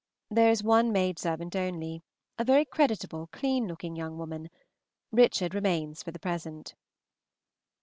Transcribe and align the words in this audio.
There 0.31 0.49
is 0.49 0.63
one 0.63 0.91
maidservant 0.91 1.55
only, 1.55 2.01
a 2.39 2.43
very 2.43 2.65
creditable, 2.65 3.27
clean 3.27 3.67
looking 3.67 3.95
young 3.95 4.17
woman. 4.17 4.49
Richard 5.11 5.53
remains 5.53 6.01
for 6.01 6.09
the 6.09 6.17
present. 6.17 6.73